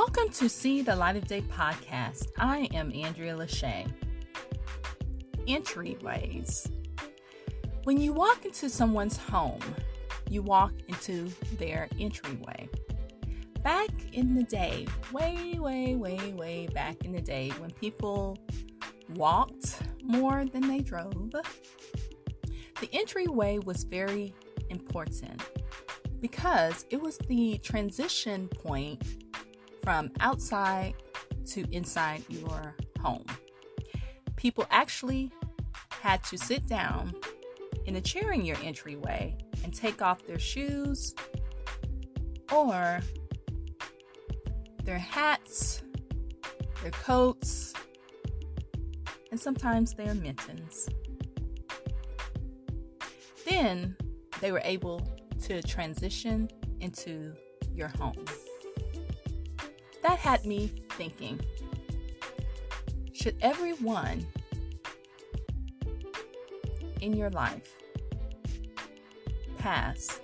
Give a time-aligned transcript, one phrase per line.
[0.00, 2.28] Welcome to See the Light of Day podcast.
[2.38, 3.92] I am Andrea Lachey.
[5.48, 6.70] Entryways.
[7.82, 9.58] When you walk into someone's home,
[10.30, 12.68] you walk into their entryway.
[13.64, 18.38] Back in the day, way, way, way, way back in the day, when people
[19.16, 24.32] walked more than they drove, the entryway was very
[24.70, 25.42] important
[26.20, 29.02] because it was the transition point
[29.82, 30.94] from outside
[31.46, 33.24] to inside your home.
[34.36, 35.30] People actually
[35.90, 37.14] had to sit down
[37.86, 41.14] in a chair in your entryway and take off their shoes
[42.52, 43.00] or
[44.84, 45.82] their hats,
[46.82, 47.74] their coats,
[49.30, 50.88] and sometimes their mittens.
[53.46, 53.96] Then
[54.40, 55.06] they were able
[55.42, 56.48] to transition
[56.80, 57.34] into
[57.74, 58.24] your home.
[60.08, 61.38] That had me thinking
[63.12, 64.26] should everyone
[67.02, 67.76] in your life
[69.58, 70.18] pass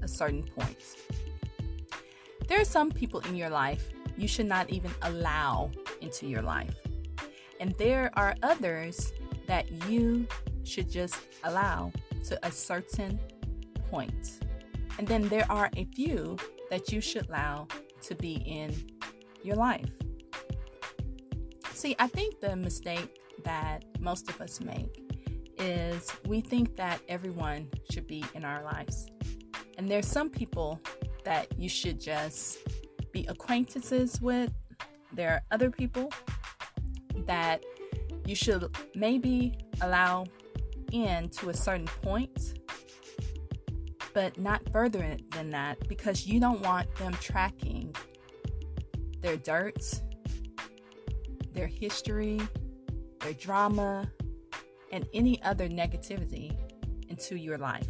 [0.00, 0.78] a certain point?
[2.48, 6.74] There are some people in your life you should not even allow into your life.
[7.60, 9.12] And there are others
[9.46, 10.26] that you
[10.64, 11.92] should just allow
[12.28, 13.20] to a certain
[13.90, 14.40] point.
[14.98, 16.38] And then there are a few
[16.70, 17.68] that you should allow
[18.00, 18.97] to be in
[19.42, 19.90] your life.
[21.72, 25.08] See, I think the mistake that most of us make
[25.58, 29.08] is we think that everyone should be in our lives.
[29.76, 30.80] And there's some people
[31.24, 32.58] that you should just
[33.12, 34.52] be acquaintances with.
[35.12, 36.12] There are other people
[37.26, 37.62] that
[38.26, 40.26] you should maybe allow
[40.92, 42.58] in to a certain point,
[44.14, 47.94] but not further than that because you don't want them tracking
[49.28, 50.00] their dirt,
[51.52, 52.40] their history,
[53.20, 54.10] their drama,
[54.90, 56.56] and any other negativity
[57.10, 57.86] into your life.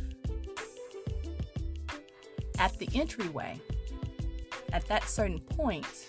[2.58, 3.60] At the entryway,
[4.72, 6.08] at that certain point,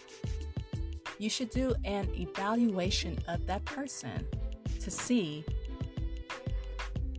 [1.20, 4.26] you should do an evaluation of that person
[4.80, 5.46] to see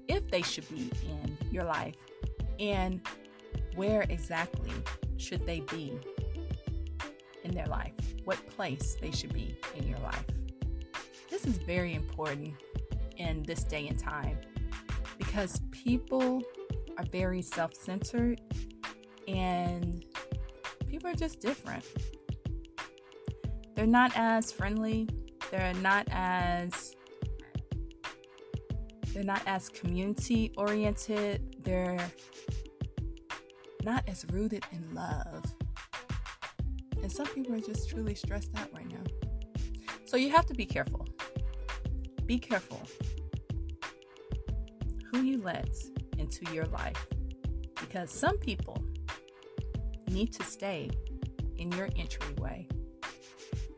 [0.09, 1.95] if they should be in your life
[2.59, 3.01] and
[3.77, 4.73] where exactly
[5.17, 5.97] should they be
[7.51, 7.93] in their life,
[8.25, 10.25] what place they should be in your life.
[11.29, 12.55] This is very important
[13.17, 14.39] in this day and time
[15.19, 16.43] because people
[16.97, 18.41] are very self centered
[19.27, 20.05] and
[20.89, 21.85] people are just different.
[23.75, 25.09] They're not as friendly,
[25.51, 26.95] they're not as
[29.13, 31.99] they're not as community oriented, they're
[33.83, 35.45] not as rooted in love.
[37.03, 39.03] And some people are just truly stressed out right now.
[40.05, 41.07] So you have to be careful.
[42.27, 42.81] Be careful
[45.11, 45.69] who you let
[46.19, 47.07] into your life
[47.81, 48.83] because some people
[50.09, 50.91] need to stay
[51.59, 52.67] in your entryway.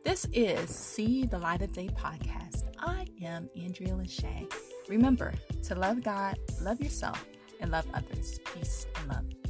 [0.05, 2.65] This is See the Light of Day podcast.
[2.79, 4.53] I am Andrea Lachey.
[4.89, 5.33] Remember
[5.65, 7.25] to love God, love yourself,
[7.61, 8.41] and love others.
[8.53, 9.42] Peace and love.